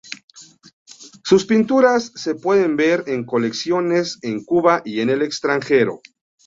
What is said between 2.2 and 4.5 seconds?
pueden ver en colecciones en